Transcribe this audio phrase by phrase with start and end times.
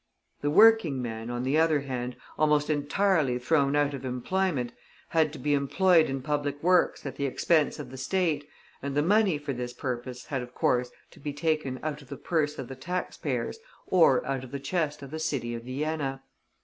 [0.41, 4.73] The working men, on the other hand, almost entirely thrown out of employment,
[5.09, 8.47] had to be employed in public works at the expense of the State,
[8.81, 12.17] and the money for this purpose had, of course, to be taken out of the
[12.17, 16.23] purse of the tax payers or out of the chest of the city of Vienna.